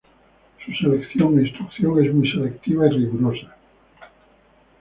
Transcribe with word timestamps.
Su 0.65 0.71
selección 0.71 1.37
e 1.37 1.43
instrucción 1.47 2.03
es 2.03 2.11
muy 2.11 2.27
selectiva 2.31 2.87
y 2.87 2.89
rigurosa. 2.89 3.55